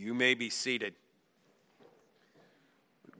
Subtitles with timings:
[0.00, 0.94] You may be seated.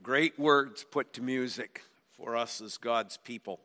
[0.01, 3.59] Great words put to music for us as God's people.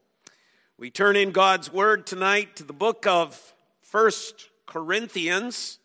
[0.78, 5.78] We turn in God's word tonight to the book of First Corinthians,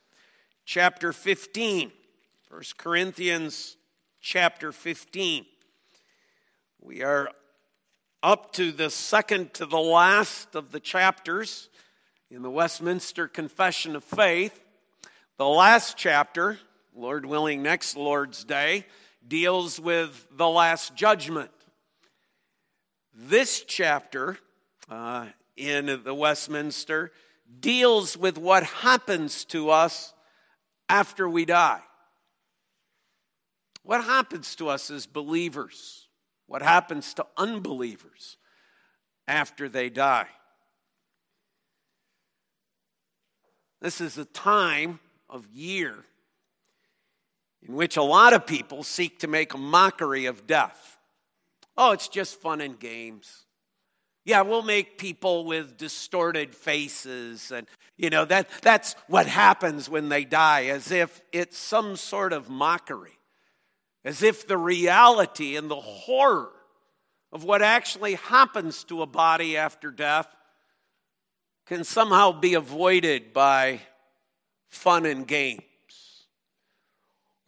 [0.65, 1.91] chapter 15.
[2.49, 3.77] First Corinthians,
[4.19, 5.45] chapter 15.
[6.81, 7.29] We are
[8.23, 11.69] up to the second to the last of the chapters
[12.31, 14.63] in the Westminster Confession of Faith.
[15.37, 16.57] The last chapter
[16.95, 18.85] Lord willing, next Lord's Day,
[19.27, 21.51] deals with the Last Judgment.
[23.13, 24.37] This chapter
[24.89, 27.11] uh, in the Westminster
[27.59, 30.13] deals with what happens to us
[30.87, 31.81] after we die.
[33.83, 36.07] What happens to us as believers?
[36.47, 38.37] What happens to unbelievers
[39.27, 40.27] after they die?
[43.81, 46.05] This is a time of year
[47.67, 50.97] in which a lot of people seek to make a mockery of death.
[51.77, 53.45] Oh, it's just fun and games.
[54.25, 60.09] Yeah, we'll make people with distorted faces and you know that that's what happens when
[60.09, 63.17] they die as if it's some sort of mockery.
[64.05, 66.51] As if the reality and the horror
[67.31, 70.27] of what actually happens to a body after death
[71.65, 73.81] can somehow be avoided by
[74.69, 75.61] fun and games.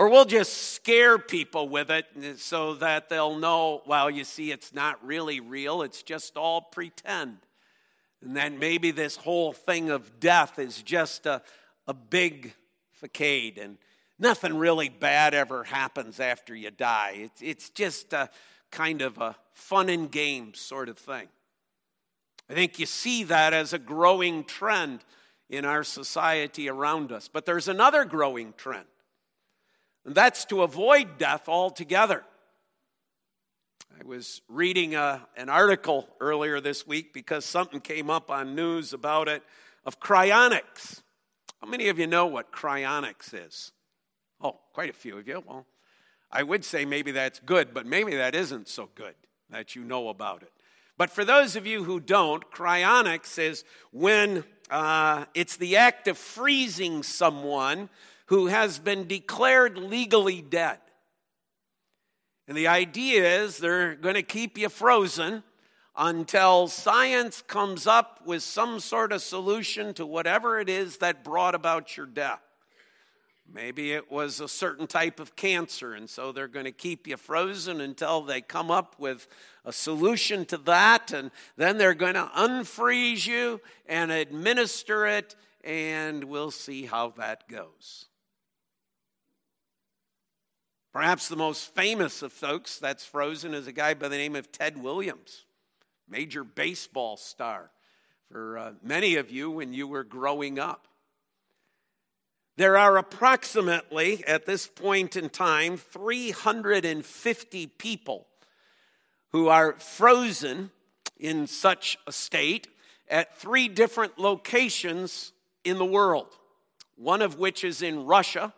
[0.01, 2.07] Or we'll just scare people with it
[2.37, 7.37] so that they'll know, well, you see, it's not really real, it's just all pretend.
[8.23, 11.43] And then maybe this whole thing of death is just a,
[11.85, 12.55] a big
[12.93, 13.77] facade and
[14.17, 17.17] nothing really bad ever happens after you die.
[17.17, 18.31] It's, it's just a
[18.71, 21.27] kind of a fun and games sort of thing.
[22.49, 25.01] I think you see that as a growing trend
[25.47, 27.29] in our society around us.
[27.31, 28.87] But there's another growing trend.
[30.05, 32.23] And that's to avoid death altogether.
[33.99, 38.55] I was reading a, uh, an article earlier this week because something came up on
[38.55, 39.43] news about it
[39.85, 41.01] of cryonics.
[41.61, 43.71] How many of you know what cryonics is?
[44.41, 45.43] Oh, quite a few of you.
[45.45, 45.67] Well,
[46.31, 49.13] I would say maybe that's good, but maybe that isn't so good
[49.51, 50.51] that you know about it.
[51.01, 56.15] But for those of you who don't, cryonics is when uh, it's the act of
[56.15, 57.89] freezing someone
[58.27, 60.77] who has been declared legally dead.
[62.47, 65.41] And the idea is they're going to keep you frozen
[65.95, 71.55] until science comes up with some sort of solution to whatever it is that brought
[71.55, 72.43] about your death.
[73.53, 77.17] Maybe it was a certain type of cancer, and so they're going to keep you
[77.17, 79.27] frozen until they come up with
[79.65, 86.23] a solution to that, and then they're going to unfreeze you and administer it, and
[86.23, 88.05] we'll see how that goes.
[90.93, 94.51] Perhaps the most famous of folks that's frozen is a guy by the name of
[94.51, 95.45] Ted Williams,
[96.07, 97.71] major baseball star
[98.29, 100.87] for uh, many of you when you were growing up.
[102.57, 108.27] There are approximately, at this point in time, 350 people
[109.31, 110.71] who are frozen
[111.17, 112.67] in such a state
[113.09, 115.31] at three different locations
[115.63, 116.35] in the world,
[116.95, 118.53] one of which is in Russia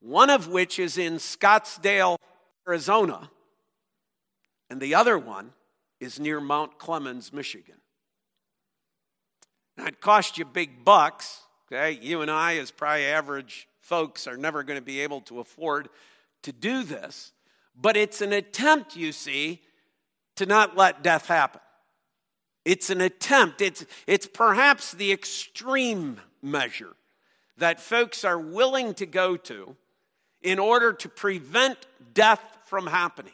[0.00, 2.16] one of which is in Scottsdale,
[2.68, 3.30] Arizona,
[4.70, 5.52] and the other one
[6.00, 7.80] is near Mount Clemens, Michigan.
[9.76, 11.42] Now, it cost you big bucks.
[11.72, 15.40] Okay, you and I, as probably average folks, are never going to be able to
[15.40, 15.88] afford
[16.42, 17.32] to do this,
[17.74, 19.60] but it's an attempt, you see,
[20.36, 21.60] to not let death happen.
[22.64, 26.94] It's an attempt, it's, it's perhaps the extreme measure
[27.58, 29.74] that folks are willing to go to
[30.42, 31.78] in order to prevent
[32.14, 33.32] death from happening.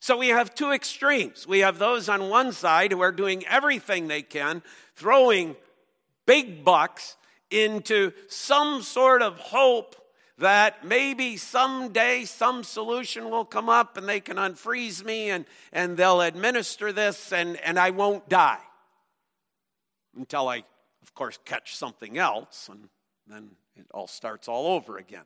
[0.00, 1.46] So we have two extremes.
[1.46, 4.62] We have those on one side who are doing everything they can,
[4.96, 5.56] throwing
[6.26, 7.16] big bucks
[7.52, 9.96] into some sort of hope
[10.38, 15.96] that maybe someday some solution will come up and they can unfreeze me and, and
[15.96, 18.58] they'll administer this and, and I won't die.
[20.16, 20.64] Until I,
[21.02, 22.88] of course, catch something else and
[23.26, 25.24] then it all starts all over again.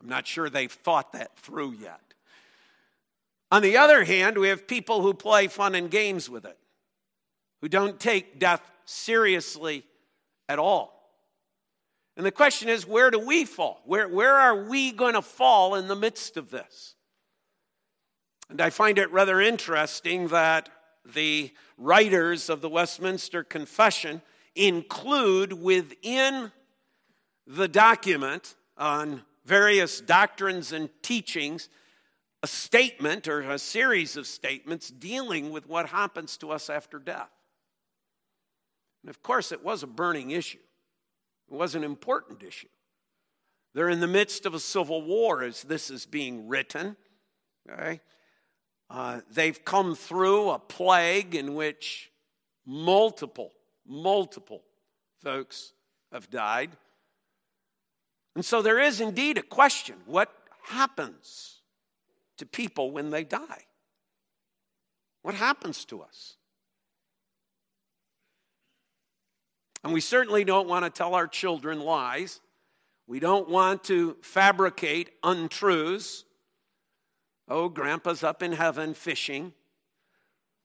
[0.00, 2.00] I'm not sure they've thought that through yet.
[3.50, 6.58] On the other hand, we have people who play fun and games with it,
[7.60, 9.84] who don't take death seriously
[10.48, 10.95] at all.
[12.16, 13.82] And the question is, where do we fall?
[13.84, 16.94] Where, where are we going to fall in the midst of this?
[18.48, 20.68] And I find it rather interesting that
[21.04, 24.22] the writers of the Westminster Confession
[24.54, 26.52] include within
[27.46, 31.68] the document on various doctrines and teachings
[32.42, 37.30] a statement or a series of statements dealing with what happens to us after death.
[39.02, 40.58] And of course, it was a burning issue,
[41.50, 42.68] it was an important issue.
[43.74, 46.96] They're in the midst of a civil war as this is being written.
[47.70, 48.00] Okay?
[48.88, 52.10] Uh, they've come through a plague in which
[52.64, 53.52] multiple,
[53.86, 54.62] multiple
[55.22, 55.72] folks
[56.12, 56.70] have died.
[58.34, 60.32] And so there is indeed a question what
[60.64, 61.60] happens
[62.38, 63.64] to people when they die?
[65.22, 66.36] What happens to us?
[69.86, 72.40] And we certainly don't want to tell our children lies.
[73.06, 76.24] We don't want to fabricate untruths.
[77.46, 79.52] Oh, grandpa's up in heaven fishing.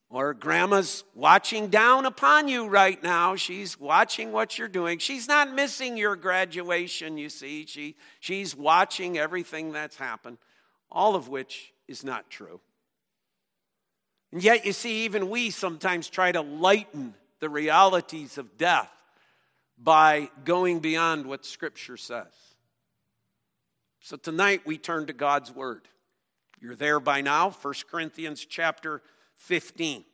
[0.09, 3.35] Or grandma's watching down upon you right now.
[3.35, 4.97] She's watching what you're doing.
[4.97, 7.67] She's not missing your graduation, you see.
[7.67, 10.39] She, she's watching everything that's happened,
[10.91, 12.59] all of which is not true.
[14.31, 18.91] And yet, you see, even we sometimes try to lighten the realities of death
[19.83, 22.31] by going beyond what Scripture says.
[23.99, 25.87] So tonight we turn to God's Word.
[26.59, 29.01] You're there by now, 1 Corinthians chapter
[29.37, 30.05] 15.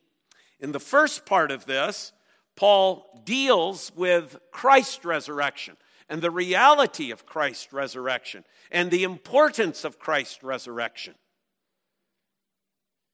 [0.60, 2.14] In the first part of this,
[2.56, 5.76] Paul deals with Christ's resurrection
[6.10, 11.16] and the reality of Christ's resurrection and the importance of Christ's resurrection.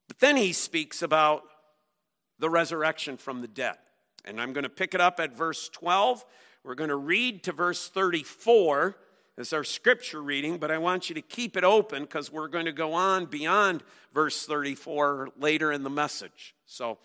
[0.06, 1.42] But then he speaks about
[2.38, 3.76] the resurrection from the dead.
[4.24, 6.24] And I'm going to pick it up at verse 12.
[6.64, 8.96] We're going to read to verse 34
[9.36, 12.64] as our scripture reading, but I want you to keep it open because we're going
[12.66, 16.54] to go on beyond verse 34 later in the message.
[16.66, 16.98] So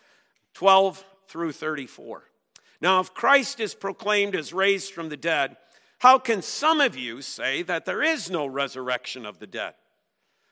[0.54, 2.24] 12 through 34.
[2.82, 5.58] Now, if Christ is proclaimed as raised from the dead,
[6.00, 9.74] how can some of you say that there is no resurrection of the dead?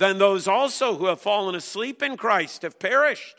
[0.00, 3.36] Then those also who have fallen asleep in Christ have perished.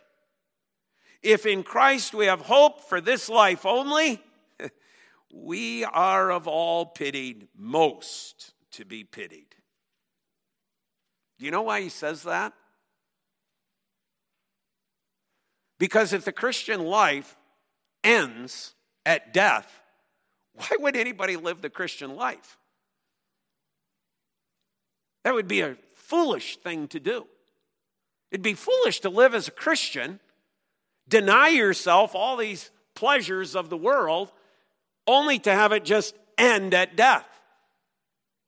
[1.23, 4.21] If in Christ we have hope for this life only,
[5.33, 9.55] we are of all pitied most to be pitied.
[11.39, 12.53] Do you know why he says that?
[15.79, 17.37] Because if the Christian life
[18.03, 19.81] ends at death,
[20.53, 22.59] why would anybody live the Christian life?
[25.23, 25.75] That would be a
[26.11, 27.25] foolish thing to do.
[28.31, 30.19] It'd be foolish to live as a Christian,
[31.07, 34.29] deny yourself all these pleasures of the world,
[35.07, 37.25] only to have it just end at death.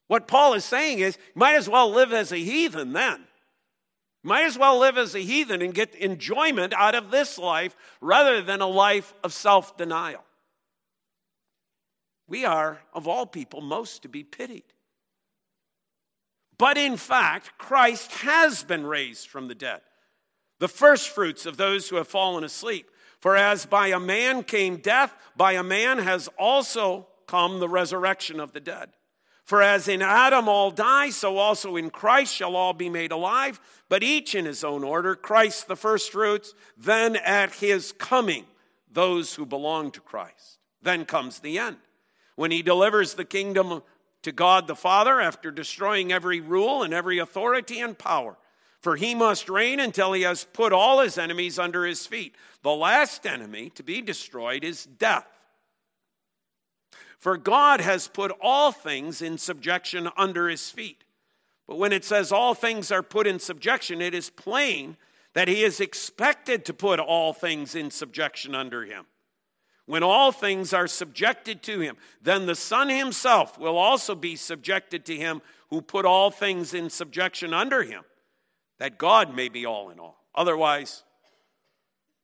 [0.08, 3.24] What Paul is saying is, you might as well live as a heathen then.
[4.24, 8.42] Might as well live as a heathen and get enjoyment out of this life rather
[8.42, 10.26] than a life of self denial.
[12.28, 14.73] We are, of all people, most to be pitied.
[16.64, 19.82] But in fact, Christ has been raised from the dead,
[20.60, 22.90] the first fruits of those who have fallen asleep.
[23.20, 28.40] For as by a man came death, by a man has also come the resurrection
[28.40, 28.92] of the dead.
[29.44, 33.60] For as in Adam all die, so also in Christ shall all be made alive,
[33.90, 38.46] but each in his own order Christ the firstfruits, then at his coming,
[38.90, 40.60] those who belong to Christ.
[40.82, 41.80] Then comes the end,
[42.38, 43.84] when he delivers the kingdom
[44.24, 48.38] to God the Father after destroying every rule and every authority and power
[48.84, 52.36] for he must reign until he has put all his enemies under his feet.
[52.64, 55.26] The last enemy to be destroyed is death.
[57.18, 61.06] For God has put all things in subjection under his feet.
[61.66, 64.98] But when it says all things are put in subjection, it is plain
[65.32, 69.06] that he is expected to put all things in subjection under him.
[69.86, 75.06] When all things are subjected to him, then the Son himself will also be subjected
[75.06, 78.04] to him who put all things in subjection under him
[78.80, 80.24] that God may be all in all.
[80.36, 81.04] Otherwise,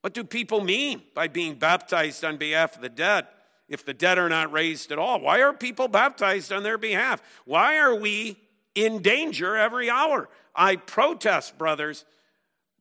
[0.01, 3.27] what do people mean by being baptized on behalf of the dead
[3.67, 5.19] if the dead are not raised at all?
[5.19, 7.21] Why are people baptized on their behalf?
[7.45, 8.37] Why are we
[8.75, 10.29] in danger every hour?
[10.55, 12.05] I protest, brothers,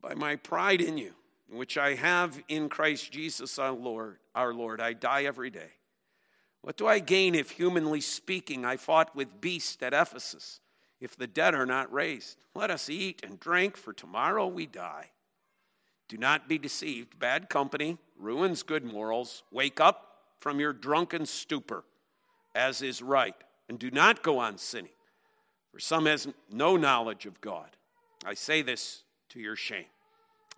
[0.01, 1.13] by my pride in you,
[1.51, 4.81] which I have in Christ Jesus our Lord, our Lord.
[4.81, 5.71] I die every day.
[6.61, 10.59] What do I gain if, humanly speaking, I fought with beasts at Ephesus?
[10.99, 12.37] if the dead are not raised.
[12.53, 15.11] Let us eat and drink, for tomorrow we die.
[16.07, 17.19] Do not be deceived.
[17.19, 19.43] Bad company ruins good morals.
[19.51, 21.83] Wake up from your drunken stupor,
[22.55, 23.35] as is right,
[23.67, 24.91] and do not go on sinning,
[25.71, 27.69] for some has no knowledge of God.
[28.25, 29.85] I say this to your shame.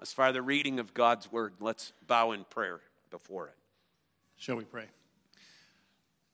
[0.02, 2.80] As far as the reading of God's word, let's bow in prayer
[3.12, 3.54] before it.
[4.36, 4.86] Shall we pray?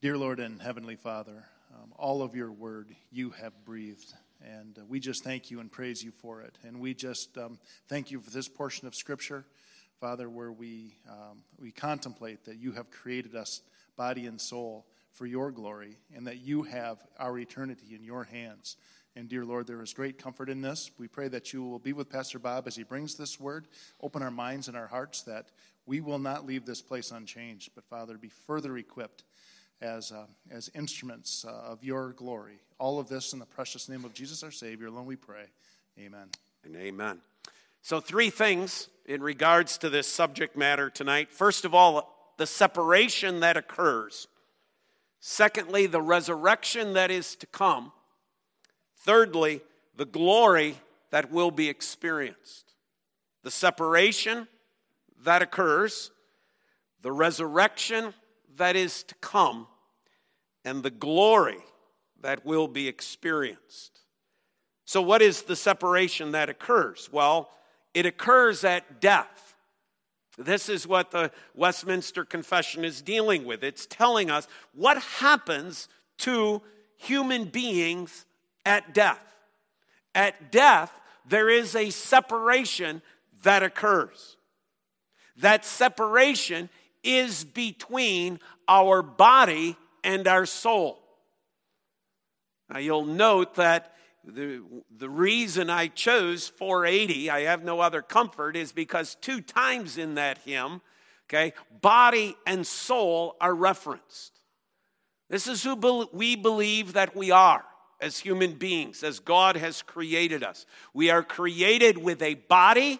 [0.01, 1.43] Dear Lord and Heavenly Father,
[1.75, 4.13] um, all of your word you have breathed.
[4.41, 6.57] And uh, we just thank you and praise you for it.
[6.63, 7.59] And we just um,
[7.89, 9.43] thank you for this portion of Scripture,
[9.99, 13.59] Father, where we, um, we contemplate that you have created us,
[13.97, 18.77] body and soul, for your glory, and that you have our eternity in your hands.
[19.17, 20.91] And dear Lord, there is great comfort in this.
[20.99, 23.67] We pray that you will be with Pastor Bob as he brings this word.
[23.99, 25.47] Open our minds and our hearts that
[25.87, 29.23] we will not leave this place unchanged, but Father, be further equipped
[29.81, 32.59] as, uh, as instruments uh, of your glory.
[32.77, 35.45] All of this in the precious name of Jesus our Savior alone we pray.
[35.97, 36.27] Amen.
[36.63, 37.19] And amen.
[37.81, 41.31] So, three things in regards to this subject matter tonight.
[41.31, 44.27] First of all, the separation that occurs.
[45.19, 47.91] Secondly, the resurrection that is to come.
[48.99, 49.61] Thirdly,
[49.95, 50.77] the glory
[51.11, 52.73] that will be experienced.
[53.43, 54.47] The separation
[55.23, 56.11] that occurs,
[57.01, 58.13] the resurrection
[58.57, 59.67] that is to come
[60.65, 61.59] and the glory
[62.21, 64.01] that will be experienced.
[64.85, 67.09] So, what is the separation that occurs?
[67.11, 67.49] Well,
[67.93, 69.55] it occurs at death.
[70.37, 73.63] This is what the Westminster Confession is dealing with.
[73.63, 75.87] It's telling us what happens
[76.19, 76.61] to
[76.95, 78.25] human beings
[78.67, 79.21] at death.
[80.13, 80.91] At death,
[81.25, 83.01] there is a separation
[83.43, 84.35] that occurs.
[85.37, 86.69] That separation
[87.01, 90.99] is between our body and our soul.
[92.69, 93.93] Now, you'll note that
[94.25, 94.61] the,
[94.97, 100.15] the reason I chose 480, I have no other comfort, is because two times in
[100.15, 100.81] that hymn,
[101.29, 104.41] okay, body and soul are referenced.
[105.29, 107.63] This is who we believe that we are
[107.99, 110.65] as human beings, as God has created us.
[110.93, 112.99] We are created with a body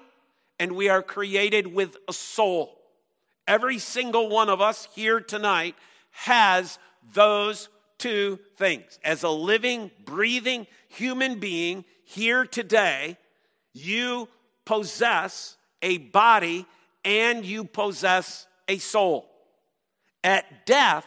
[0.60, 2.78] and we are created with a soul.
[3.48, 5.76] Every single one of us here tonight
[6.12, 6.80] has
[7.14, 9.00] those two things.
[9.04, 13.18] As a living, breathing human being here today,
[13.74, 14.28] you
[14.66, 16.66] possess a body
[17.06, 19.30] and you possess a soul.
[20.24, 21.06] At death,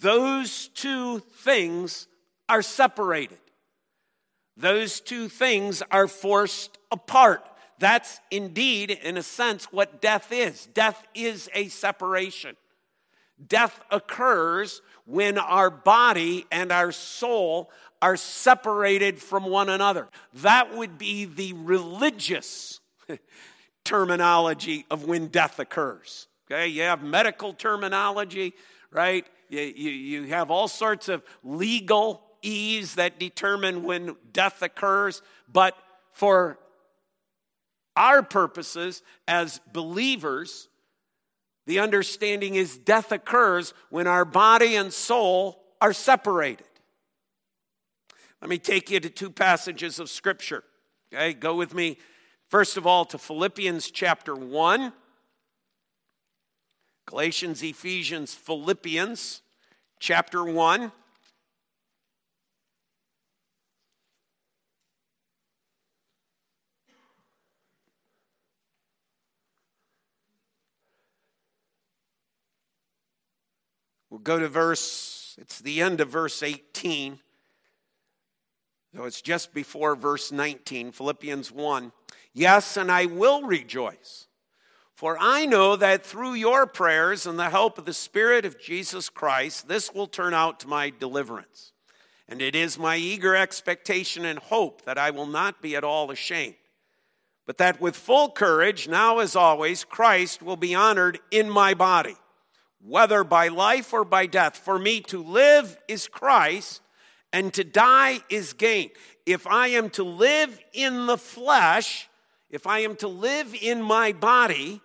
[0.00, 2.06] those two things
[2.50, 3.38] are separated.
[4.56, 7.42] Those two things are forced apart.
[7.78, 10.66] That's indeed, in a sense, what death is.
[10.66, 12.56] Death is a separation.
[13.46, 17.70] Death occurs when our body and our soul
[18.02, 20.08] are separated from one another.
[20.34, 22.80] That would be the religious
[23.84, 26.26] terminology of when death occurs.
[26.50, 28.54] Okay, you have medical terminology,
[28.90, 29.24] right?
[29.48, 35.76] You, you, you have all sorts of legal ease that determine when death occurs, but
[36.12, 36.58] for
[37.96, 40.68] our purposes as believers,
[41.66, 46.66] the understanding is death occurs when our body and soul are separated.
[48.40, 50.64] Let me take you to two passages of Scripture.
[51.12, 51.98] Okay, go with me,
[52.48, 54.92] first of all, to Philippians chapter 1.
[57.06, 59.42] Galatians, Ephesians, Philippians
[59.98, 60.92] chapter 1.
[74.20, 77.20] We'll go to verse, it's the end of verse 18.
[78.94, 81.90] So it's just before verse 19, Philippians 1.
[82.34, 84.26] Yes, and I will rejoice,
[84.92, 89.08] for I know that through your prayers and the help of the Spirit of Jesus
[89.08, 91.72] Christ, this will turn out to my deliverance.
[92.28, 96.10] And it is my eager expectation and hope that I will not be at all
[96.10, 96.56] ashamed,
[97.46, 102.16] but that with full courage, now as always, Christ will be honored in my body
[102.84, 104.56] whether by life or by death.
[104.56, 106.80] For me to live is Christ,
[107.32, 108.90] and to die is gain.
[109.26, 112.08] If I am to live in the flesh,
[112.50, 114.80] if I am to live in my body,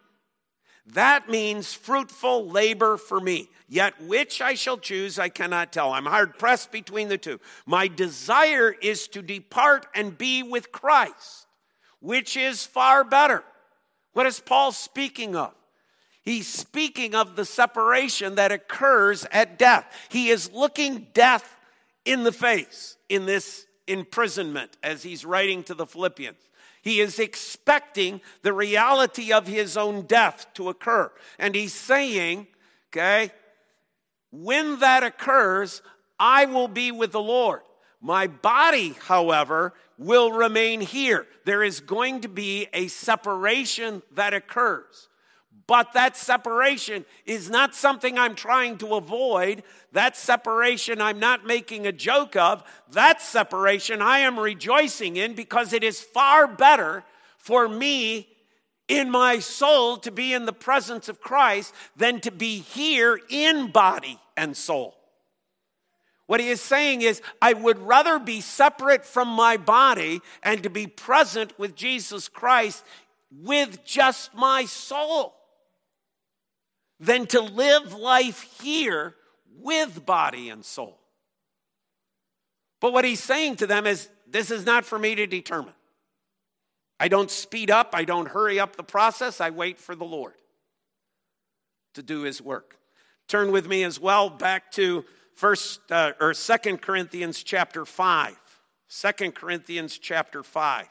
[0.88, 3.50] that means fruitful labor for me.
[3.68, 5.92] Yet which I shall choose, I cannot tell.
[5.92, 7.40] I'm hard pressed between the two.
[7.66, 11.48] My desire is to depart and be with Christ,
[12.00, 13.44] which is far better.
[14.14, 15.54] What is Paul speaking of?
[16.26, 19.86] He's speaking of the separation that occurs at death.
[20.10, 21.56] He is looking death
[22.04, 26.50] in the face in this imprisonment as he's writing to the Philippians.
[26.82, 31.12] He is expecting the reality of his own death to occur.
[31.38, 32.48] And he's saying,
[32.90, 33.32] okay,
[34.32, 35.84] when that occurs,
[36.20, 37.62] I will be with the Lord.
[38.02, 41.28] My body, however, will remain here.
[41.46, 45.08] There is going to be a separation that occurs.
[45.68, 49.64] But that separation is not something I'm trying to avoid.
[49.94, 52.64] That separation I'm not making a joke of.
[52.92, 57.04] That separation I am rejoicing in because it is far better
[57.38, 58.28] for me
[58.88, 63.72] in my soul to be in the presence of Christ than to be here in
[63.72, 64.96] body and soul.
[66.28, 70.70] What he is saying is, I would rather be separate from my body and to
[70.70, 72.84] be present with Jesus Christ
[73.32, 75.35] with just my soul
[77.00, 79.16] than to live life here
[79.60, 81.00] with body and soul.
[82.80, 85.74] But what he's saying to them is, this is not for me to determine.
[87.00, 90.34] I don't speed up, I don't hurry up the process, I wait for the Lord
[91.94, 92.78] to do his work.
[93.28, 95.04] Turn with me as well back to
[95.34, 98.38] first uh, or second corinthians chapter 5
[98.88, 100.88] second corinthians chapter 5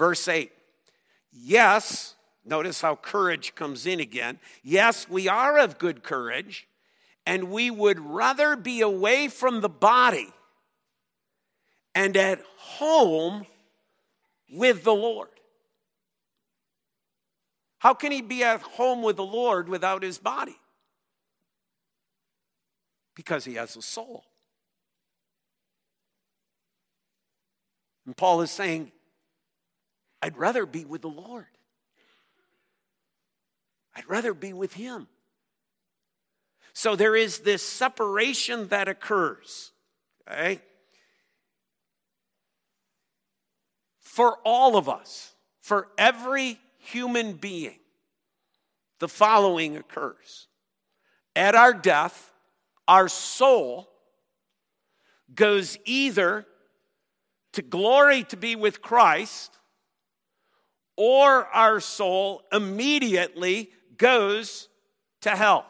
[0.00, 0.50] verse 8
[1.30, 6.66] yes notice how courage comes in again yes we are of good courage
[7.26, 10.32] and we would rather be away from the body
[11.94, 13.46] and at home
[14.50, 15.28] with the Lord.
[17.78, 20.56] How can he be at home with the Lord without his body?
[23.14, 24.24] Because he has a soul.
[28.06, 28.92] And Paul is saying,
[30.22, 31.46] I'd rather be with the Lord.
[33.94, 35.08] I'd rather be with him.
[36.72, 39.72] So there is this separation that occurs.
[40.30, 40.60] Okay?
[44.10, 47.78] for all of us, for every human being,
[48.98, 50.48] the following occurs.
[51.36, 52.32] At our death,
[52.88, 53.88] our soul
[55.32, 56.44] goes either
[57.52, 59.56] to glory to be with Christ,
[61.02, 64.68] or our soul immediately goes
[65.22, 65.64] to hell.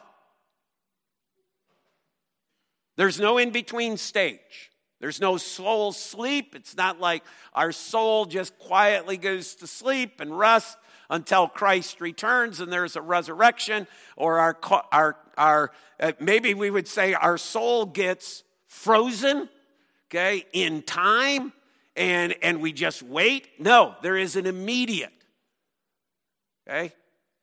[2.97, 4.71] There's no in between stage.
[4.99, 6.53] There's no soul sleep.
[6.53, 10.75] It's not like our soul just quietly goes to sleep and rests
[11.09, 14.57] until Christ returns and there's a resurrection, or our,
[14.91, 19.47] our, our uh, maybe we would say our soul gets frozen,
[20.09, 21.53] okay, in time
[21.95, 23.47] and, and we just wait.
[23.59, 25.13] No, there is an immediate,
[26.71, 26.93] okay?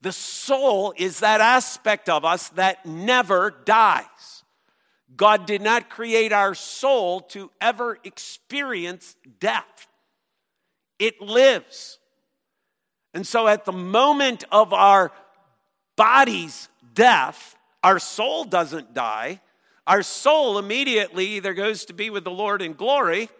[0.00, 4.44] The soul is that aspect of us that never dies.
[5.16, 9.88] God did not create our soul to ever experience death,
[10.98, 11.98] it lives.
[13.14, 15.10] And so at the moment of our
[15.96, 19.40] body's death, our soul doesn't die.
[19.86, 23.30] Our soul immediately either goes to be with the Lord in glory,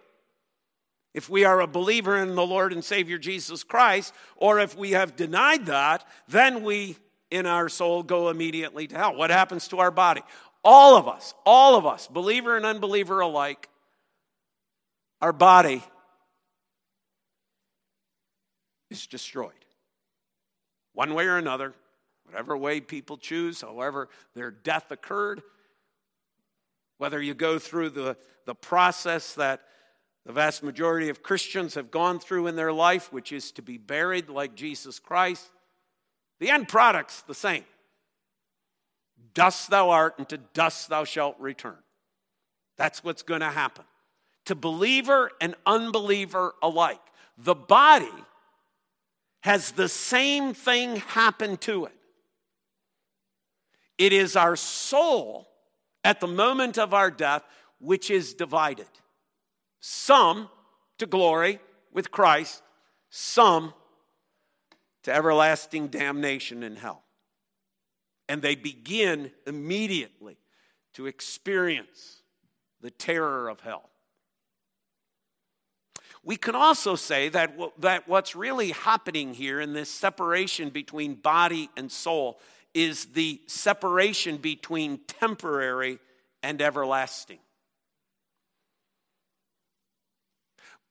[1.13, 4.91] if we are a believer in the Lord and Savior Jesus Christ, or if we
[4.91, 6.97] have denied that, then we
[7.31, 9.15] in our soul go immediately to hell.
[9.15, 10.21] What happens to our body?
[10.63, 13.69] All of us, all of us, believer and unbeliever alike,
[15.21, 15.83] our body
[18.89, 19.53] is destroyed.
[20.93, 21.73] One way or another,
[22.25, 25.41] whatever way people choose, however their death occurred,
[26.97, 29.61] whether you go through the, the process that
[30.25, 33.77] the vast majority of Christians have gone through in their life, which is to be
[33.77, 35.49] buried like Jesus Christ,
[36.39, 37.65] the end product's the same.
[39.33, 41.77] Dust thou art, and to dust thou shalt return.
[42.77, 43.85] That's what's going to happen
[44.45, 47.01] to believer and unbeliever alike.
[47.37, 48.09] The body
[49.41, 51.93] has the same thing happen to it.
[53.99, 55.47] It is our soul
[56.03, 57.43] at the moment of our death
[57.79, 58.87] which is divided.
[59.79, 60.49] Some
[60.97, 61.59] to glory
[61.93, 62.61] with Christ,
[63.09, 63.73] some
[65.03, 67.03] to everlasting damnation in hell
[68.29, 70.37] and they begin immediately
[70.93, 72.21] to experience
[72.79, 73.89] the terror of hell.
[76.23, 81.69] We can also say that, that what's really happening here in this separation between body
[81.75, 82.39] and soul
[82.73, 85.97] is the separation between temporary
[86.43, 87.39] and everlasting.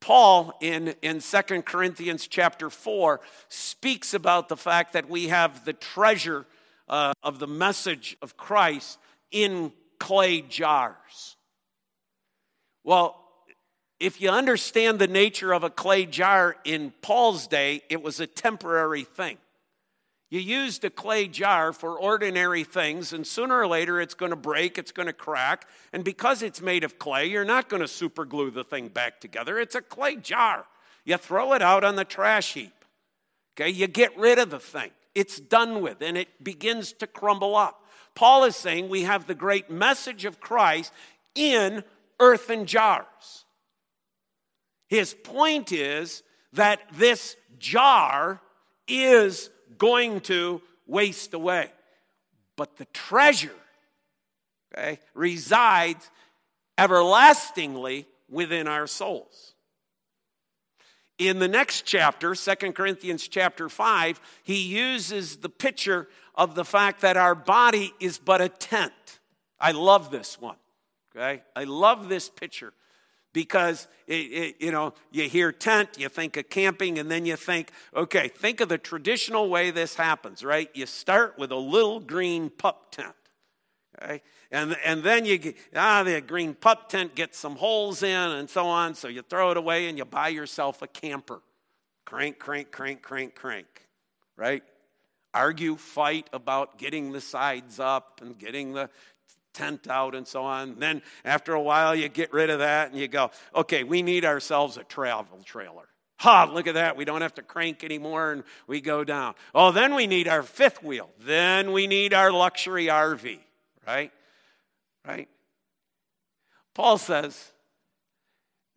[0.00, 5.72] Paul in, in 2 Corinthians chapter 4 speaks about the fact that we have the
[5.72, 6.46] treasure
[6.88, 8.98] uh, of the message of Christ
[9.30, 11.36] in clay jars.
[12.84, 13.24] Well,
[14.00, 18.26] if you understand the nature of a clay jar in Paul's day, it was a
[18.26, 19.38] temporary thing.
[20.30, 24.36] You used a clay jar for ordinary things, and sooner or later it's going to
[24.36, 25.66] break, it's going to crack.
[25.92, 29.58] And because it's made of clay, you're not going to superglue the thing back together.
[29.58, 30.66] It's a clay jar.
[31.04, 32.84] You throw it out on the trash heap.
[33.58, 34.90] Okay, you get rid of the thing.
[35.14, 37.84] It's done with, and it begins to crumble up.
[38.14, 40.92] Paul is saying we have the great message of Christ
[41.34, 41.82] in
[42.20, 43.46] earthen jars.
[44.88, 48.40] His point is that this jar
[48.86, 51.70] is going to waste away.
[52.56, 53.54] But the treasure,
[54.72, 56.10] okay, resides
[56.76, 59.54] everlastingly within our souls.
[61.18, 67.00] In the next chapter, Second Corinthians chapter 5, he uses the picture of the fact
[67.00, 68.92] that our body is but a tent.
[69.60, 70.56] I love this one.
[71.14, 71.42] Okay?
[71.56, 72.72] I love this picture
[73.32, 77.36] because it, it, you know you hear tent you think of camping and then you
[77.36, 80.70] think okay think of the traditional way this happens right?
[80.74, 83.14] You start with a little green pup tent
[84.02, 84.22] okay?
[84.50, 88.48] And, and then you get, ah the green pup tent gets some holes in and
[88.48, 91.40] so on so you throw it away and you buy yourself a camper.
[92.04, 93.88] Crank crank crank crank crank
[94.38, 94.62] right?
[95.34, 98.88] Argue fight about getting the sides up and getting the
[99.58, 100.70] tent out and so on.
[100.70, 104.02] And then after a while, you get rid of that and you go, okay, we
[104.02, 105.88] need ourselves a travel trailer.
[106.20, 106.96] Ha, look at that.
[106.96, 109.34] We don't have to crank anymore and we go down.
[109.54, 111.10] Oh, then we need our fifth wheel.
[111.20, 113.38] Then we need our luxury RV,
[113.86, 114.12] right?
[115.06, 115.28] Right?
[116.74, 117.50] Paul says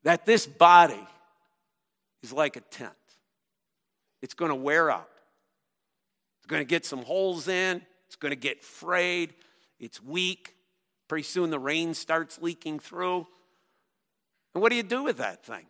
[0.03, 1.07] that this body
[2.23, 2.91] is like a tent,
[4.21, 5.09] it's going to wear out,
[6.39, 9.33] it's going to get some holes in, it's going to get frayed,
[9.79, 10.55] it's weak,
[11.11, 13.27] Pretty soon the rain starts leaking through.
[14.53, 15.65] And what do you do with that thing?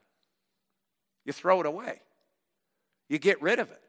[1.25, 2.01] You throw it away,
[3.09, 3.81] you get rid of it.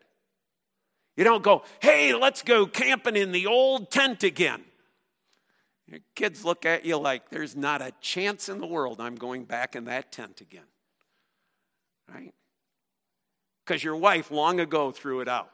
[1.14, 4.64] You don't go, hey, let's go camping in the old tent again.
[5.86, 9.44] Your kids look at you like there's not a chance in the world I'm going
[9.44, 10.70] back in that tent again.
[12.10, 12.32] Right?
[13.66, 15.50] Because your wife long ago threw it out.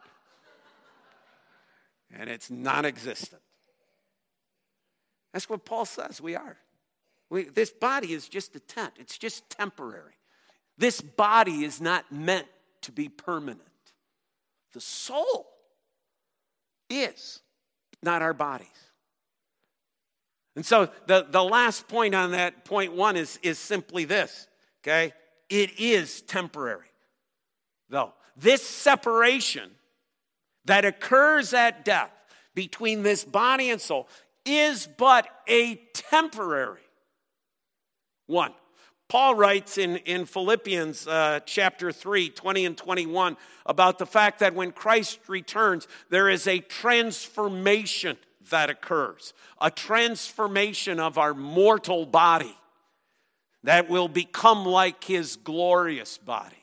[2.17, 3.43] And it's non existent.
[5.38, 6.57] That's what Paul says we are.
[7.31, 10.14] We, this body is just a tent, it's just temporary.
[10.77, 12.48] This body is not meant
[12.83, 13.62] to be permanent.
[14.72, 15.46] The soul
[16.90, 17.38] is,
[18.03, 18.66] not our bodies.
[20.57, 24.48] And so the, the last point on that, point one, is, is simply this,
[24.83, 25.12] okay?
[25.48, 26.90] It is temporary,
[27.88, 28.12] though.
[28.37, 29.70] This separation
[30.64, 32.11] that occurs at death
[32.57, 34.09] between this body and soul
[34.49, 36.81] is but a temporary
[38.27, 38.53] one.
[39.09, 44.55] Paul writes in, in Philippians uh, chapter 3, 20 and 21, about the fact that
[44.55, 48.19] when Christ returns, there is a transformation
[48.51, 52.55] that occurs, a transformation of our mortal body
[53.65, 56.58] that will become like his glorious body.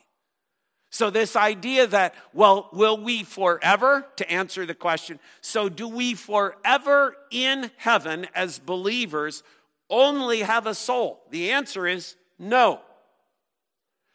[0.96, 6.14] So, this idea that, well, will we forever, to answer the question, so do we
[6.14, 9.44] forever in heaven as believers
[9.90, 11.22] only have a soul?
[11.32, 12.80] The answer is no.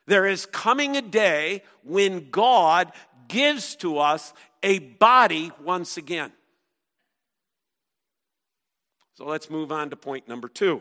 [0.06, 2.92] There is coming a day when God
[3.28, 6.32] gives to us a body once again.
[9.12, 10.80] So let's move on to point number two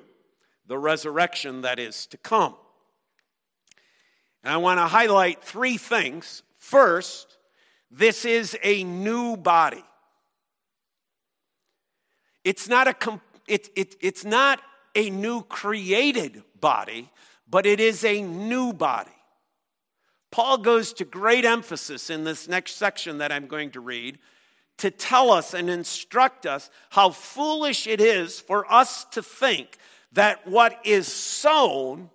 [0.66, 2.56] the resurrection that is to come.
[4.44, 6.44] And I want to highlight three things.
[6.58, 7.38] First,
[7.92, 9.84] this is a new body.
[12.44, 14.62] It's not a, it, it, it's not
[14.96, 17.10] a new created body,
[17.50, 19.12] but it is a new body.
[20.32, 24.20] Paul goes to great emphasis in this next section that I'm going to read
[24.78, 29.78] to tell us and instruct us how foolish it is for us to think
[30.14, 32.10] that what is sown,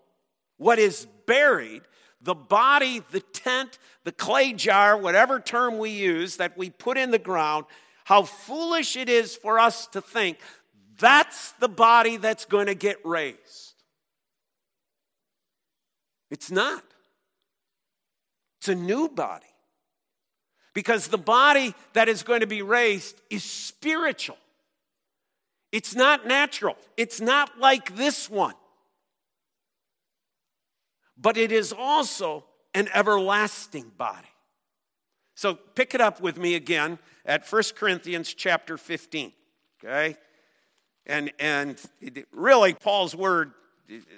[0.56, 1.82] what is buried,
[2.24, 7.10] the body, the tent, the clay jar, whatever term we use that we put in
[7.10, 7.66] the ground,
[8.04, 10.38] how foolish it is for us to think
[10.98, 13.74] that's the body that's going to get raised.
[16.30, 16.82] It's not.
[18.58, 19.44] It's a new body.
[20.72, 24.38] Because the body that is going to be raised is spiritual.
[25.70, 26.76] It's not natural.
[26.96, 28.54] It's not like this one.
[31.16, 34.28] But it is also an everlasting body.
[35.34, 39.32] So pick it up with me again at 1 Corinthians chapter 15.
[39.82, 40.16] Okay?
[41.06, 41.80] And, and
[42.32, 43.52] really, Paul's word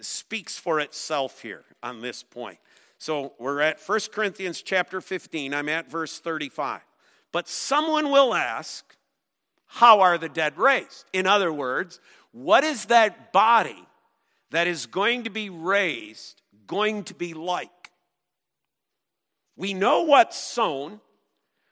[0.00, 2.58] speaks for itself here on this point.
[2.98, 5.52] So we're at 1 Corinthians chapter 15.
[5.52, 6.80] I'm at verse 35.
[7.32, 8.96] But someone will ask,
[9.66, 11.06] How are the dead raised?
[11.12, 12.00] In other words,
[12.32, 13.86] what is that body
[14.50, 17.70] that is going to be raised going to be like?
[19.56, 21.00] We know what's sown,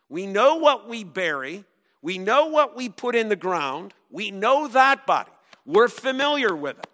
[0.08, 1.64] we know what we bury,
[2.02, 5.30] we know what we put in the ground, we know that body.
[5.66, 6.86] We're familiar with it.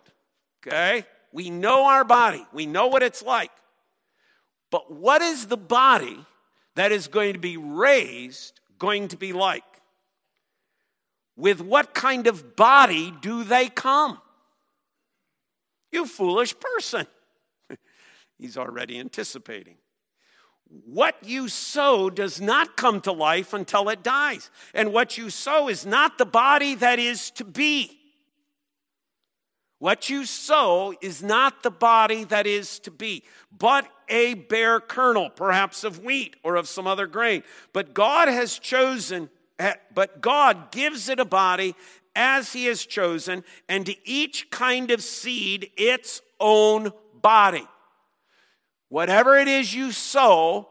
[0.66, 1.04] Okay?
[1.32, 3.52] We know our body, we know what it's like.
[4.70, 6.24] But what is the body
[6.76, 9.64] that is going to be raised going to be like?
[11.36, 14.20] With what kind of body do they come?
[15.90, 17.06] You foolish person.
[18.40, 19.76] He's already anticipating.
[20.86, 24.50] What you sow does not come to life until it dies.
[24.72, 27.98] And what you sow is not the body that is to be.
[29.78, 33.24] What you sow is not the body that is to be,
[33.56, 37.42] but a bare kernel, perhaps of wheat or of some other grain.
[37.72, 41.74] But God has chosen, eh, but God gives it a body
[42.14, 47.66] as He has chosen, and to each kind of seed its own body.
[48.90, 50.68] Whatever it is you sow,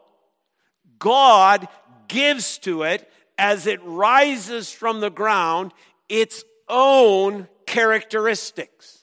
[0.99, 1.67] God
[2.07, 5.73] gives to it as it rises from the ground
[6.07, 8.99] its own characteristics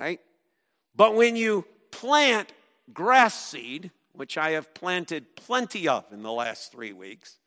[0.00, 0.20] right?
[0.96, 2.52] But when you plant
[2.92, 7.38] grass seed, which I have planted plenty of in the last three weeks,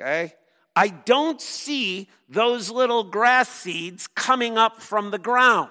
[0.00, 0.32] okay,
[0.74, 5.70] I don't see those little grass seeds coming up from the ground.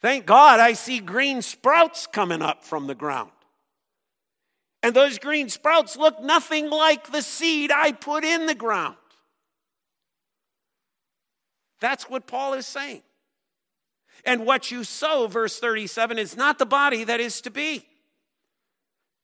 [0.00, 3.30] Thank God I see green sprouts coming up from the ground.
[4.82, 8.96] And those green sprouts look nothing like the seed I put in the ground.
[11.80, 13.02] That's what Paul is saying.
[14.24, 17.86] And what you sow, verse 37, is not the body that is to be.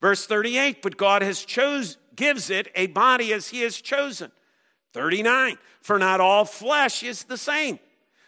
[0.00, 4.30] Verse 38, but God has chose, gives it a body as he has chosen.
[4.92, 7.78] 39, for not all flesh is the same.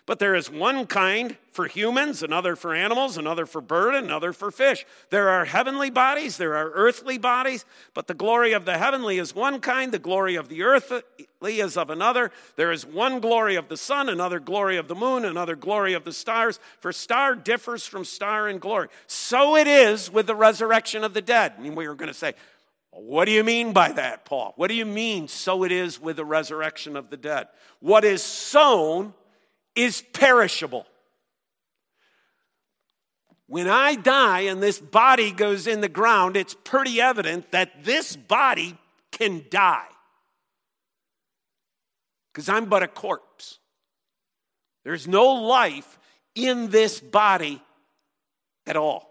[0.08, 4.50] But there is one kind for humans, another for animals, another for bird, another for
[4.50, 4.86] fish.
[5.10, 9.34] There are heavenly bodies, there are earthly bodies, but the glory of the heavenly is
[9.34, 11.02] one kind, the glory of the earthly
[11.42, 12.30] is of another.
[12.56, 16.04] There is one glory of the sun, another glory of the moon, another glory of
[16.04, 18.88] the stars, for star differs from star in glory.
[19.08, 21.52] So it is with the resurrection of the dead.
[21.58, 22.32] And we were going to say,
[22.92, 24.54] what do you mean by that, Paul?
[24.56, 27.48] What do you mean, so it is with the resurrection of the dead?
[27.80, 29.12] What is sown
[29.78, 30.86] is perishable.
[33.46, 38.16] When I die and this body goes in the ground, it's pretty evident that this
[38.16, 38.76] body
[39.12, 39.86] can die.
[42.32, 43.60] Because I'm but a corpse.
[44.84, 45.96] There's no life
[46.34, 47.62] in this body
[48.66, 49.08] at all.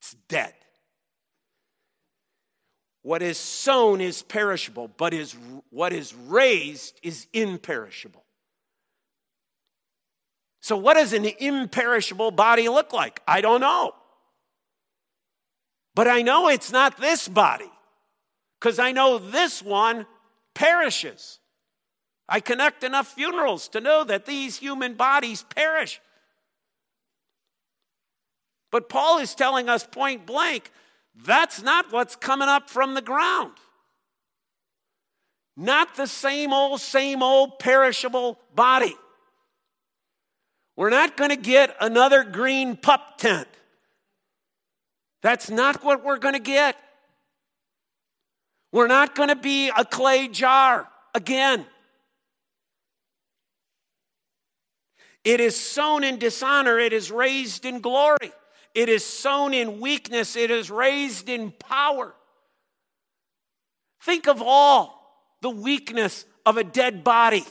[0.00, 0.52] It's dead.
[3.00, 5.34] What is sown is perishable, but is,
[5.70, 8.25] what is raised is imperishable.
[10.66, 13.22] So, what does an imperishable body look like?
[13.28, 13.94] I don't know.
[15.94, 17.70] But I know it's not this body
[18.58, 20.06] because I know this one
[20.56, 21.38] perishes.
[22.28, 26.00] I connect enough funerals to know that these human bodies perish.
[28.72, 30.72] But Paul is telling us point blank
[31.14, 33.52] that's not what's coming up from the ground.
[35.56, 38.96] Not the same old, same old perishable body.
[40.76, 43.48] We're not going to get another green pup tent.
[45.22, 46.76] That's not what we're going to get.
[48.72, 51.64] We're not going to be a clay jar again.
[55.24, 58.32] It is sown in dishonor, it is raised in glory.
[58.74, 62.14] It is sown in weakness, it is raised in power.
[64.02, 67.44] Think of all the weakness of a dead body.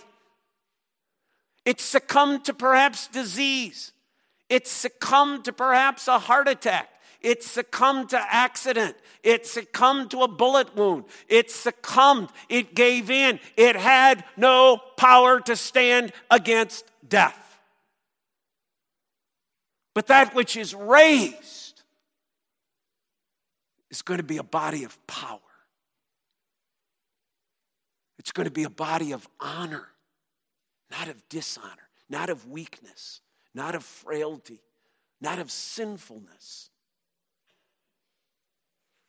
[1.65, 3.91] It succumbed to perhaps disease.
[4.49, 6.89] It succumbed to perhaps a heart attack.
[7.21, 8.95] It succumbed to accident.
[9.23, 11.05] It succumbed to a bullet wound.
[11.27, 12.29] It succumbed.
[12.49, 13.39] It gave in.
[13.57, 17.41] It had no power to stand against death.
[19.95, 21.81] But that which is raised
[23.89, 25.39] is going to be a body of power.
[28.19, 29.87] It's going to be a body of honor
[30.97, 33.21] not of dishonor, not of weakness,
[33.53, 34.61] not of frailty,
[35.19, 36.69] not of sinfulness.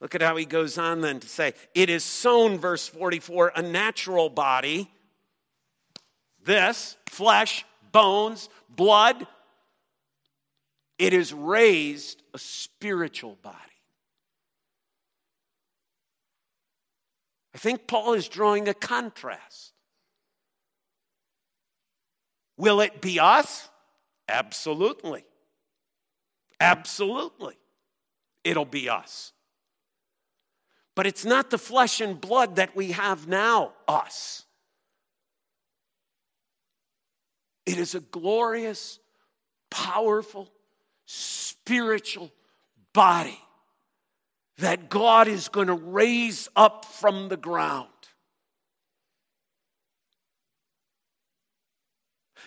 [0.00, 3.62] Look at how he goes on then to say, It is sown, verse 44, a
[3.62, 4.90] natural body.
[6.44, 9.26] This, flesh, bones, blood.
[10.98, 13.56] It is raised a spiritual body.
[17.54, 19.72] I think Paul is drawing a contrast.
[22.56, 23.68] Will it be us?
[24.28, 25.24] Absolutely.
[26.60, 27.54] Absolutely.
[28.44, 29.32] It'll be us.
[30.94, 34.44] But it's not the flesh and blood that we have now, us.
[37.66, 38.98] It is a glorious,
[39.70, 40.50] powerful,
[41.04, 42.32] spiritual
[42.92, 43.38] body
[44.58, 47.88] that God is going to raise up from the ground.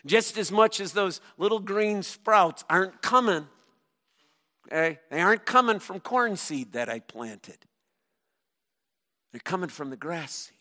[0.05, 3.47] Just as much as those little green sprouts aren't coming,
[4.67, 4.99] okay?
[5.09, 7.57] They aren't coming from corn seed that I planted.
[9.31, 10.57] They're coming from the grass seed.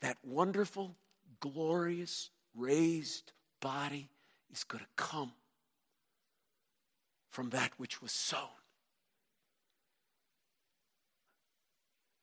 [0.00, 0.96] That wonderful,
[1.40, 4.08] glorious, raised body
[4.52, 5.32] is going to come
[7.30, 8.40] from that which was sown.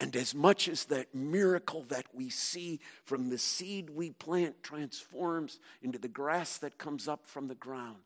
[0.04, 5.60] And as much as that miracle that we see from the seed we plant transforms
[5.82, 8.04] into the grass that comes up from the ground,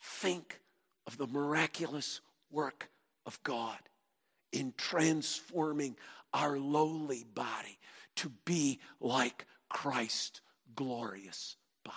[0.00, 0.60] think
[1.08, 2.20] of the miraculous
[2.52, 2.90] work
[3.26, 3.76] of God
[4.52, 5.96] in transforming
[6.32, 7.80] our lowly body
[8.14, 10.42] to be like Christ's
[10.76, 11.96] glorious body.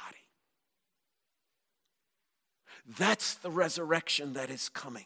[2.97, 5.05] That's the resurrection that is coming.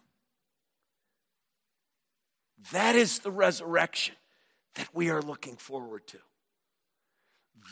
[2.72, 4.16] That is the resurrection
[4.76, 6.18] that we are looking forward to.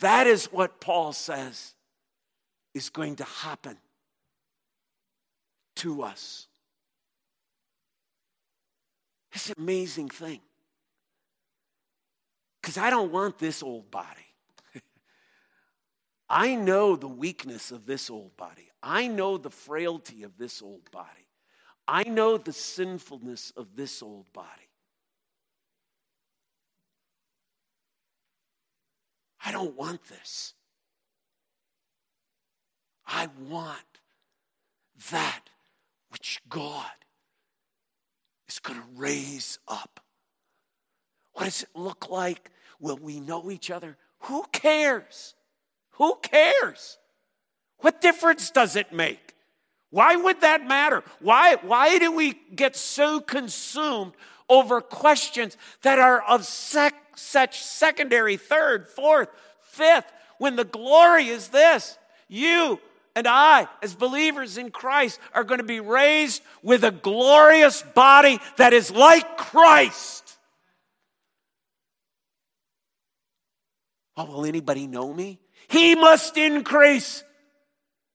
[0.00, 1.74] That is what Paul says
[2.74, 3.76] is going to happen
[5.76, 6.46] to us.
[9.32, 10.40] It's an amazing thing.
[12.60, 14.34] Because I don't want this old body.
[16.28, 18.70] I know the weakness of this old body.
[18.82, 21.06] I know the frailty of this old body.
[21.88, 24.69] I know the sinfulness of this old body.
[29.44, 30.54] I don't want this.
[33.06, 34.00] I want
[35.10, 35.42] that
[36.10, 36.86] which God
[38.48, 40.00] is going to raise up.
[41.32, 42.50] What does it look like?
[42.80, 43.96] Will we know each other?
[44.20, 45.34] Who cares?
[45.92, 46.98] Who cares?
[47.78, 49.34] What difference does it make?
[49.90, 51.02] Why would that matter?
[51.20, 54.12] Why, why do we get so consumed
[54.50, 59.30] over questions that are of sec, such secondary, third, fourth,
[59.62, 61.96] fifth, when the glory is this?
[62.28, 62.78] You
[63.16, 68.38] and I, as believers in Christ, are going to be raised with a glorious body
[68.56, 70.36] that is like Christ.
[74.16, 75.38] Oh, will anybody know me?
[75.68, 77.24] He must increase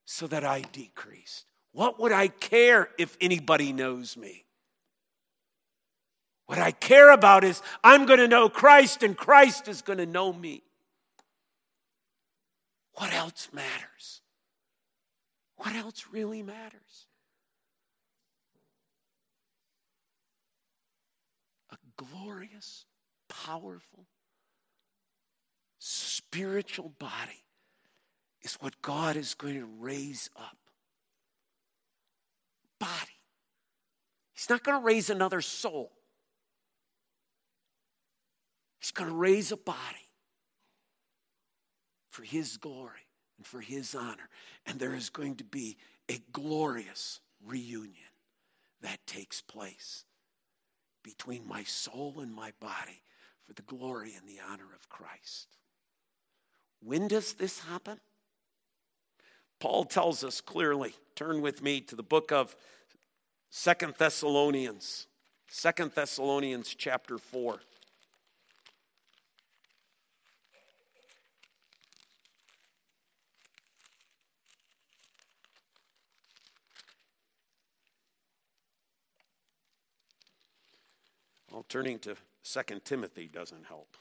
[0.05, 1.45] so that I decrease.
[1.71, 4.45] What would I care if anybody knows me?
[6.46, 10.06] What I care about is I'm going to know Christ and Christ is going to
[10.06, 10.62] know me.
[12.93, 14.22] What else matters?
[15.58, 17.08] What else really matters?
[21.72, 22.86] A glorious,
[23.28, 24.06] powerful,
[25.80, 27.43] spiritual body
[28.43, 30.58] is what God is going to raise up.
[32.80, 32.91] Body.
[34.34, 35.95] He's not going to raise another soul.
[38.86, 40.11] He's going to raise a body
[42.11, 43.07] for His glory
[43.38, 44.29] and for his honor.
[44.67, 45.77] And there is going to be
[46.07, 47.95] a glorious reunion
[48.83, 50.05] that takes place
[51.03, 53.01] between my soul and my body
[53.41, 55.47] for the glory and the honor of Christ.
[56.79, 57.99] When does this happen?
[59.59, 60.93] Paul tells us clearly.
[61.15, 62.55] Turn with me to the book of
[63.49, 65.07] Second Thessalonians.
[65.47, 67.59] Second Thessalonians chapter 4.
[81.56, 83.95] Well, turning to 2 Timothy doesn't help.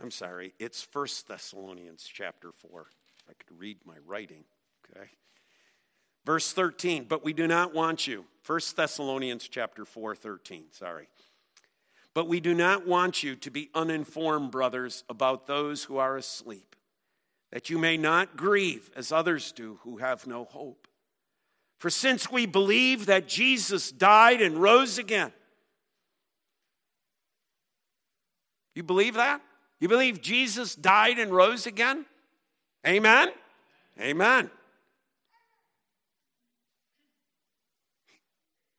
[0.00, 2.86] I'm sorry, it's 1 Thessalonians chapter 4.
[3.28, 4.44] I could read my writing,
[4.88, 5.10] okay?
[6.24, 8.24] Verse 13, but we do not want you.
[8.46, 11.08] 1 Thessalonians chapter 4, 13, sorry.
[12.14, 16.74] But we do not want you to be uninformed, brothers, about those who are asleep,
[17.52, 20.86] that you may not grieve as others do who have no hope.
[21.80, 25.32] For since we believe that Jesus died and rose again,
[28.74, 29.40] you believe that?
[29.80, 32.04] You believe Jesus died and rose again?
[32.86, 33.30] Amen?
[33.98, 34.50] Amen.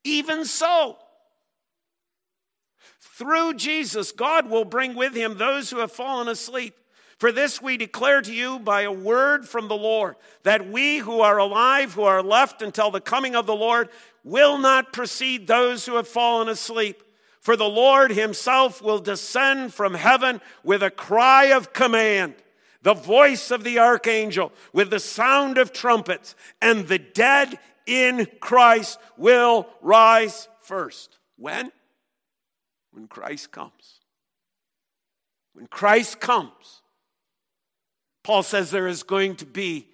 [0.04, 0.98] Even so,
[3.00, 6.76] through Jesus, God will bring with him those who have fallen asleep.
[7.22, 11.22] For this we declare to you by a word from the Lord, that we who
[11.22, 13.90] are alive, who are left until the coming of the Lord,
[14.24, 17.04] will not precede those who have fallen asleep.
[17.40, 22.34] For the Lord himself will descend from heaven with a cry of command,
[22.82, 28.98] the voice of the archangel, with the sound of trumpets, and the dead in Christ
[29.16, 31.20] will rise first.
[31.38, 31.72] When?
[32.90, 34.00] When Christ comes.
[35.54, 36.81] When Christ comes,
[38.24, 39.88] Paul says there is going to be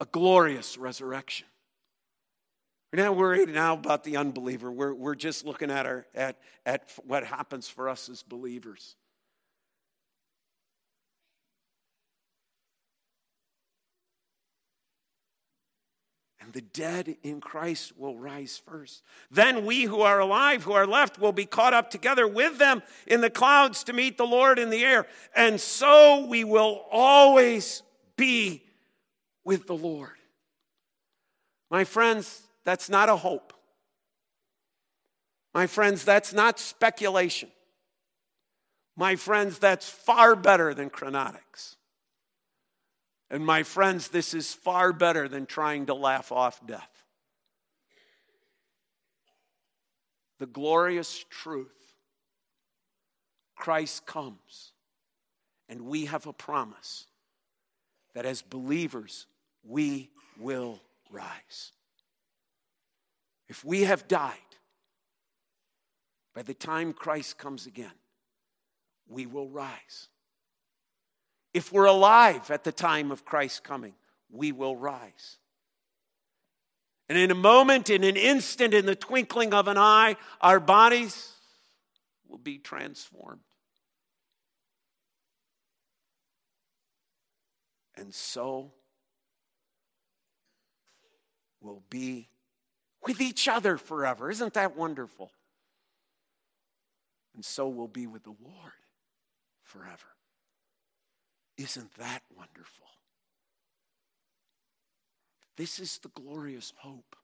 [0.00, 1.46] a glorious resurrection.
[2.92, 4.70] We're not worried now about the unbeliever.
[4.70, 8.96] We're, we're just looking at, our, at, at what happens for us as believers.
[16.46, 19.02] And the dead in Christ will rise first.
[19.32, 22.84] Then we who are alive, who are left, will be caught up together with them
[23.04, 25.08] in the clouds to meet the Lord in the air.
[25.34, 27.82] And so we will always
[28.16, 28.62] be
[29.44, 30.12] with the Lord.
[31.68, 33.52] My friends, that's not a hope.
[35.52, 37.48] My friends, that's not speculation.
[38.96, 41.75] My friends, that's far better than cryonics.
[43.30, 47.04] And my friends, this is far better than trying to laugh off death.
[50.38, 51.72] The glorious truth
[53.56, 54.72] Christ comes,
[55.68, 57.06] and we have a promise
[58.14, 59.26] that as believers,
[59.64, 61.72] we will rise.
[63.48, 64.34] If we have died,
[66.34, 67.94] by the time Christ comes again,
[69.08, 70.08] we will rise.
[71.56, 73.94] If we're alive at the time of Christ's coming,
[74.30, 75.38] we will rise.
[77.08, 81.32] And in a moment, in an instant, in the twinkling of an eye, our bodies
[82.28, 83.40] will be transformed.
[87.96, 88.72] And so
[91.62, 92.28] will be
[93.02, 94.30] with each other forever.
[94.30, 95.32] Isn't that wonderful?
[97.34, 98.72] And so we'll be with the Lord
[99.62, 100.15] forever.
[101.56, 102.86] Isn't that wonderful?
[105.56, 107.16] This is the glorious hope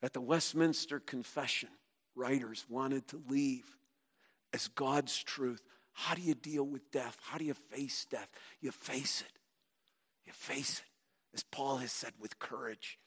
[0.00, 1.70] that the Westminster Confession
[2.14, 3.76] writers wanted to leave
[4.52, 5.62] as God's truth.
[5.92, 7.18] How do you deal with death?
[7.22, 8.28] How do you face death?
[8.60, 9.32] You face it.
[10.24, 10.86] You face it,
[11.34, 12.98] as Paul has said, with courage.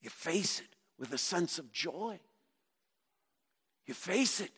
[0.00, 2.20] You face it with a sense of joy.
[3.86, 4.50] You face it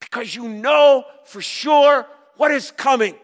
[0.00, 2.06] because you know for sure
[2.40, 3.14] what is coming.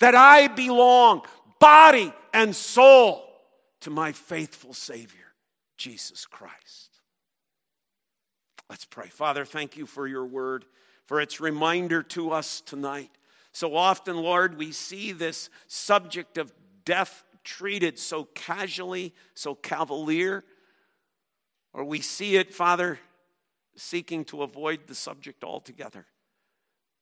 [0.00, 1.22] That I belong,
[1.60, 3.22] body and soul,
[3.82, 5.32] to my faithful Savior,
[5.76, 6.90] Jesus Christ.
[8.68, 9.06] Let's pray.
[9.06, 10.64] Father, thank you for your word,
[11.04, 13.12] for its reminder to us tonight.
[13.52, 16.52] So often, Lord, we see this subject of
[16.84, 20.42] death treated so casually, so cavalier,
[21.72, 22.98] or we see it, Father,
[23.76, 26.06] seeking to avoid the subject altogether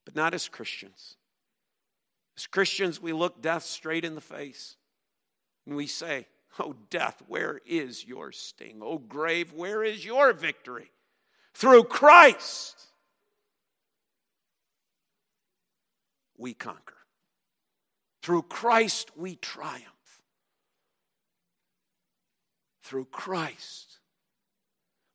[0.08, 1.16] but not as Christians.
[2.34, 4.76] As Christians, we look death straight in the face
[5.66, 6.26] and we say,
[6.58, 8.80] Oh, death, where is your sting?
[8.82, 10.90] Oh, grave, where is your victory?
[11.52, 12.80] Through Christ,
[16.38, 16.96] we conquer.
[18.22, 19.84] Through Christ, we triumph.
[22.82, 23.98] Through Christ,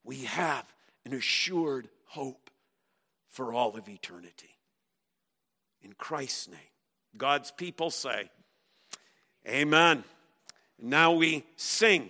[0.03, 0.71] we have
[1.03, 2.51] an assured hope
[3.31, 4.52] for all of eternity
[5.83, 6.59] in Christ's name.
[7.17, 8.29] God's people say,
[9.47, 10.03] Amen.
[10.79, 12.09] Now we sing